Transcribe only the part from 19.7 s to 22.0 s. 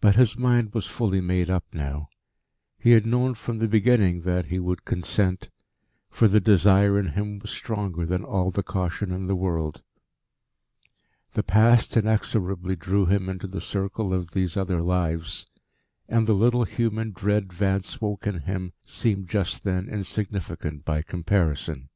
insignificant by comparison.